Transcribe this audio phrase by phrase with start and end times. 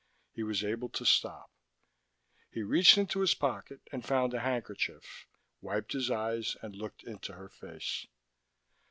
[0.31, 1.51] He was able to stop.
[2.49, 5.27] He reached into his pocket and found a handkerchief,
[5.61, 8.07] wiped his eyes and looked into her face.